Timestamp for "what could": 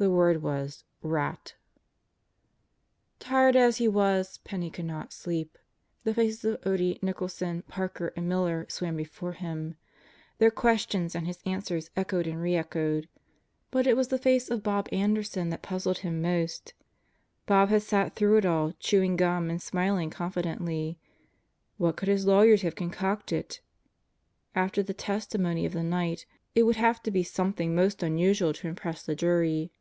21.76-22.08